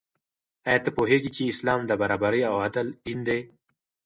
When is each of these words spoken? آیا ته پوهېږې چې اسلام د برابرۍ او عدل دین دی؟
آیا 0.67 0.79
ته 0.85 0.89
پوهېږې 0.97 1.29
چې 1.35 1.51
اسلام 1.51 1.79
د 1.85 1.91
برابرۍ 2.01 2.41
او 2.49 2.55
عدل 2.65 2.87
دین 3.05 3.19
دی؟ 3.27 3.39